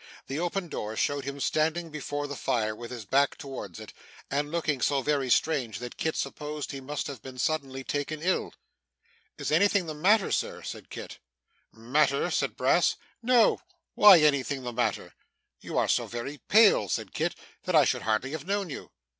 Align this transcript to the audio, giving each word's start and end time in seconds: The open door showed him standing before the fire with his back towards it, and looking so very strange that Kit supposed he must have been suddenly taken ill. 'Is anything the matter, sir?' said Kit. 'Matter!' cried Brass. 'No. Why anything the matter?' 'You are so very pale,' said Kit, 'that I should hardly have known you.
The 0.25 0.39
open 0.39 0.67
door 0.67 0.95
showed 0.97 1.25
him 1.25 1.39
standing 1.39 1.91
before 1.91 2.25
the 2.25 2.35
fire 2.35 2.75
with 2.75 2.89
his 2.89 3.05
back 3.05 3.37
towards 3.37 3.79
it, 3.79 3.93
and 4.31 4.49
looking 4.49 4.81
so 4.81 5.03
very 5.03 5.29
strange 5.29 5.77
that 5.77 5.95
Kit 5.97 6.15
supposed 6.15 6.71
he 6.71 6.81
must 6.81 7.05
have 7.05 7.21
been 7.21 7.37
suddenly 7.37 7.83
taken 7.83 8.19
ill. 8.19 8.55
'Is 9.37 9.51
anything 9.51 9.85
the 9.85 9.93
matter, 9.93 10.31
sir?' 10.31 10.63
said 10.63 10.89
Kit. 10.89 11.19
'Matter!' 11.71 12.31
cried 12.31 12.57
Brass. 12.57 12.95
'No. 13.21 13.61
Why 13.93 14.21
anything 14.21 14.63
the 14.63 14.73
matter?' 14.73 15.13
'You 15.59 15.77
are 15.77 15.87
so 15.87 16.07
very 16.07 16.39
pale,' 16.39 16.89
said 16.89 17.13
Kit, 17.13 17.35
'that 17.65 17.75
I 17.75 17.85
should 17.85 18.01
hardly 18.01 18.31
have 18.31 18.47
known 18.47 18.71
you. 18.71 18.89